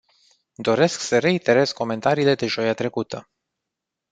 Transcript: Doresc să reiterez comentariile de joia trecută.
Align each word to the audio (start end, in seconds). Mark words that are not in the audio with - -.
Doresc 0.55 0.99
să 0.99 1.19
reiterez 1.19 1.71
comentariile 1.71 2.35
de 2.35 2.45
joia 2.47 2.73
trecută. 2.73 3.29